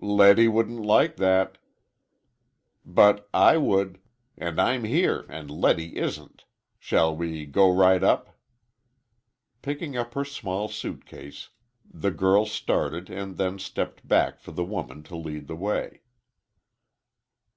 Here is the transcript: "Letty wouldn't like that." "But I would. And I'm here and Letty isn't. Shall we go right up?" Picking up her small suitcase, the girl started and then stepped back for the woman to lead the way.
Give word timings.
"Letty 0.00 0.46
wouldn't 0.46 0.86
like 0.86 1.16
that." 1.16 1.58
"But 2.86 3.28
I 3.34 3.56
would. 3.56 3.98
And 4.36 4.60
I'm 4.60 4.84
here 4.84 5.26
and 5.28 5.50
Letty 5.50 5.96
isn't. 5.96 6.44
Shall 6.78 7.16
we 7.16 7.44
go 7.46 7.68
right 7.68 8.04
up?" 8.04 8.36
Picking 9.60 9.96
up 9.96 10.14
her 10.14 10.24
small 10.24 10.68
suitcase, 10.68 11.48
the 11.92 12.12
girl 12.12 12.46
started 12.46 13.10
and 13.10 13.38
then 13.38 13.58
stepped 13.58 14.06
back 14.06 14.38
for 14.38 14.52
the 14.52 14.62
woman 14.64 15.02
to 15.02 15.16
lead 15.16 15.48
the 15.48 15.56
way. 15.56 16.02